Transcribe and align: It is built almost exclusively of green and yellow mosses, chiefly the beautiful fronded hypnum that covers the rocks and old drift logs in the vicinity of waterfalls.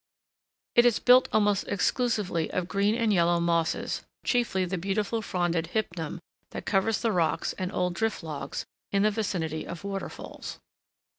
It 0.73 0.83
is 0.83 0.97
built 0.97 1.27
almost 1.31 1.67
exclusively 1.67 2.49
of 2.49 2.67
green 2.67 2.95
and 2.95 3.13
yellow 3.13 3.39
mosses, 3.39 4.01
chiefly 4.25 4.65
the 4.65 4.79
beautiful 4.79 5.21
fronded 5.21 5.67
hypnum 5.77 6.19
that 6.49 6.65
covers 6.65 7.01
the 7.01 7.11
rocks 7.11 7.53
and 7.59 7.71
old 7.71 7.93
drift 7.93 8.23
logs 8.23 8.65
in 8.91 9.03
the 9.03 9.11
vicinity 9.11 9.63
of 9.67 9.83
waterfalls. 9.83 10.57